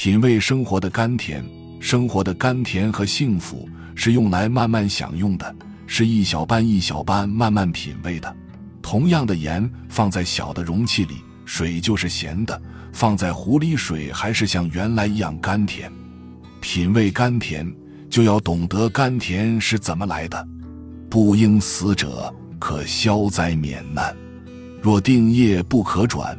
[0.00, 1.44] 品味生活的甘甜，
[1.80, 5.56] 生活的甘甜和幸福是用来慢慢享用的，
[5.88, 8.36] 是一小半一小半慢慢品味的。
[8.80, 12.56] 同样的盐放在小的容器里，水就是咸的；
[12.92, 15.90] 放在壶里，水还是像原来一样甘甜。
[16.60, 17.68] 品味甘甜，
[18.08, 20.48] 就要懂得甘甜是怎么来的。
[21.10, 24.14] 不应死者，可消灾免难；
[24.80, 26.38] 若定业不可转，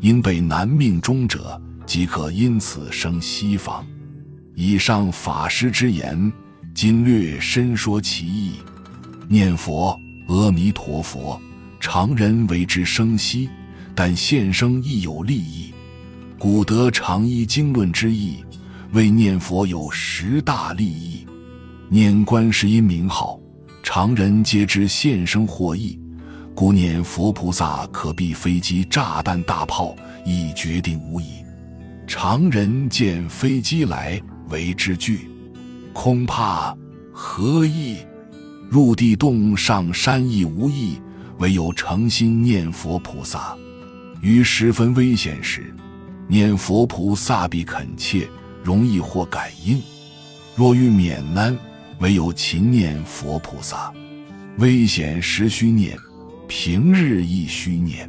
[0.00, 1.62] 应被难命中者。
[1.86, 3.86] 即可因此生西方。
[4.54, 6.32] 以上法师之言，
[6.74, 8.54] 今略深说其意。
[9.28, 9.98] 念佛，
[10.28, 11.40] 阿弥陀佛，
[11.78, 13.48] 常人为之生息，
[13.94, 15.72] 但现生亦有利益。
[16.38, 18.44] 古德常依经论之意，
[18.92, 21.26] 为念佛有十大利益。
[21.88, 23.38] 念观世音名号，
[23.82, 25.98] 常人皆知现生获益，
[26.54, 31.45] 故念佛菩萨可避飞机、炸弹、大炮，亦决定无疑。
[32.06, 35.28] 常人见飞机来，为之惧，
[35.92, 36.76] 恐怕
[37.12, 37.96] 何意？
[38.70, 41.00] 入地洞上山亦无益，
[41.38, 43.56] 唯有诚心念佛菩萨。
[44.22, 45.74] 于十分危险时，
[46.28, 48.28] 念佛菩萨必恳切，
[48.62, 49.82] 容易获感应。
[50.54, 51.56] 若欲免难，
[51.98, 53.92] 唯有勤念佛菩萨。
[54.58, 55.98] 危险时须念，
[56.46, 58.08] 平日亦须念，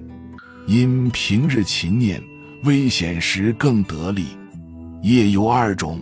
[0.68, 2.22] 因平日勤念。
[2.68, 4.26] 危险时更得力。
[5.02, 6.02] 业有二种，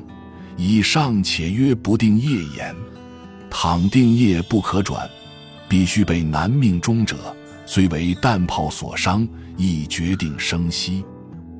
[0.57, 2.75] 以上且曰不定业言。
[3.51, 5.07] 倘定业不可转，
[5.69, 7.15] 必须被难命中者，
[7.67, 11.05] 虽为弹炮所伤，亦决定生息。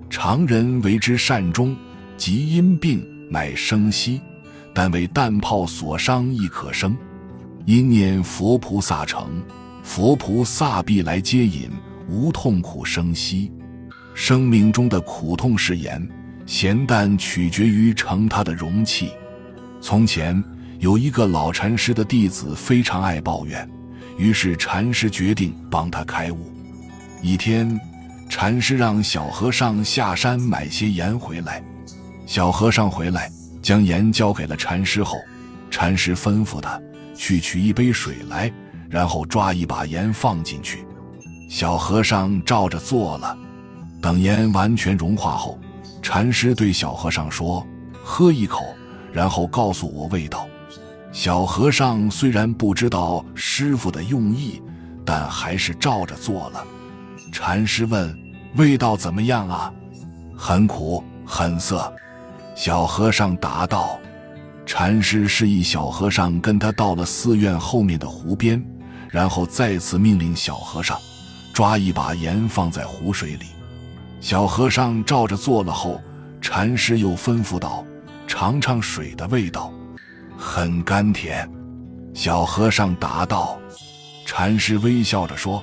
[0.10, 1.78] 常人为之善终，
[2.18, 4.20] 即因病乃生息，
[4.74, 6.98] 但为弹炮所伤亦可生。
[7.66, 9.30] 因念佛菩萨成，
[9.84, 11.70] 佛菩萨必来接引，
[12.10, 13.52] 无痛苦生息。
[14.16, 16.02] 生命中的苦痛是盐，
[16.46, 19.12] 咸淡取决于盛它的容器。
[19.82, 20.42] 从前
[20.80, 23.70] 有一个老禅师的弟子非常爱抱怨，
[24.18, 26.50] 于是禅师决定帮他开悟。
[27.22, 27.78] 一天，
[28.30, 31.62] 禅师让小和尚下山买些盐回来。
[32.26, 33.30] 小和尚回来，
[33.62, 35.18] 将盐交给了禅师后，
[35.70, 36.82] 禅师吩咐他
[37.14, 38.50] 去取一杯水来，
[38.90, 40.86] 然后抓一把盐放进去。
[41.50, 43.38] 小和尚照着做了。
[44.06, 45.58] 等盐完全融化后，
[46.00, 47.66] 禅师对小和尚说
[48.06, 48.64] ：“喝一口，
[49.12, 50.48] 然后告诉我味道。”
[51.12, 54.62] 小和尚虽然不知道师傅的用意，
[55.04, 56.64] 但还是照着做了。
[57.32, 58.16] 禅师问
[58.58, 59.74] ：“味道怎么样啊
[60.38, 61.92] ？”“很苦，很涩。”
[62.54, 64.00] 小和尚答道。
[64.68, 68.64] 禅师示意小和尚跟他到了寺院后面的湖边，
[69.10, 70.96] 然后再次命令小和尚
[71.52, 73.48] 抓一把盐放在湖水里。
[74.26, 76.02] 小和尚照着做了后，
[76.42, 77.86] 禅师又吩咐道
[78.26, 79.72] ：“尝尝水的味道，
[80.36, 81.48] 很甘甜。”
[82.12, 83.60] 小和尚答道
[84.26, 85.62] ：“禅师微笑着说，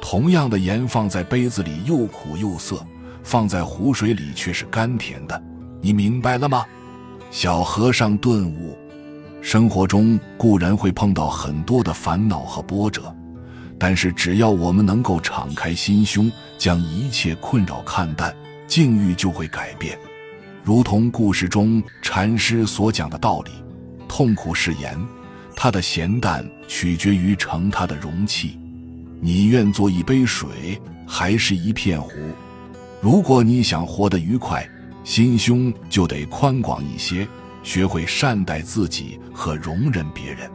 [0.00, 2.82] 同样的盐放在杯子里又苦又涩，
[3.22, 5.42] 放在湖水里却是甘甜的。
[5.82, 6.64] 你明白了吗？”
[7.30, 8.74] 小和尚顿悟：
[9.42, 13.14] 生活中固然会碰到很多的烦恼和波折。
[13.80, 18.34] 但是，只要我们能够敞开心胸，将一切困扰看淡，
[18.66, 19.96] 境遇就会改变。
[20.64, 23.52] 如同故事中禅师所讲的道理：
[24.08, 24.98] 痛苦是盐，
[25.54, 28.58] 它的咸淡取决于盛它的容器。
[29.20, 32.10] 你愿做一杯水，还是一片湖？
[33.00, 34.68] 如果你想活得愉快，
[35.04, 37.26] 心胸就得宽广一些，
[37.62, 40.50] 学会善待自己和容忍别人。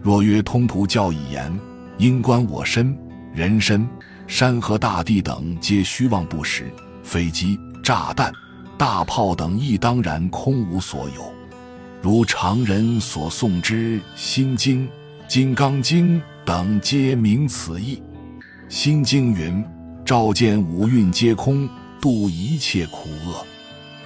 [0.00, 1.52] 若曰通途教以言。
[1.96, 2.96] 因观我身、
[3.32, 3.88] 人身、
[4.26, 6.64] 山河大地等，皆虚妄不实；
[7.02, 8.32] 飞机、炸弹、
[8.76, 11.32] 大炮等，亦当然空无所有。
[12.02, 14.86] 如常人所诵之《心经》
[15.28, 17.96] 《金刚经》等，皆明此意。
[18.68, 19.64] 《心经》云
[20.04, 21.68] ：“照见五蕴皆空，
[22.00, 23.34] 度一切苦厄。”《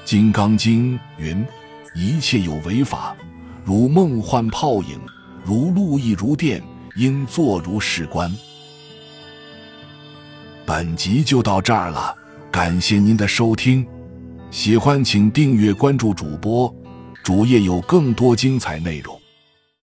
[0.04, 1.44] 金刚经》云
[1.96, 3.16] ：“一切有为法，
[3.64, 5.00] 如梦幻泡影，
[5.42, 6.62] 如露亦如电。”
[6.98, 8.30] 应坐如是观。
[10.66, 12.14] 本集就到这儿了，
[12.50, 13.86] 感谢您的收听，
[14.50, 16.74] 喜欢请订阅关注主播，
[17.22, 19.17] 主页有更多精彩内容。